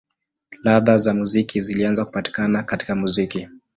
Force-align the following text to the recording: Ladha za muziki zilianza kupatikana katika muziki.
Ladha 0.63 0.97
za 0.97 1.13
muziki 1.13 1.61
zilianza 1.61 2.05
kupatikana 2.05 2.63
katika 2.63 2.95
muziki. 2.95 3.47